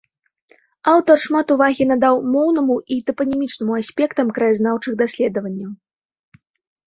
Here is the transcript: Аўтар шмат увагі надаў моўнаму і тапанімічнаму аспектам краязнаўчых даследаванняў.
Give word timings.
Аўтар 0.91 1.17
шмат 1.23 1.51
увагі 1.55 1.83
надаў 1.91 2.15
моўнаму 2.35 2.77
і 2.95 2.97
тапанімічнаму 3.09 3.73
аспектам 3.81 4.31
краязнаўчых 4.37 4.93
даследаванняў. 5.03 5.71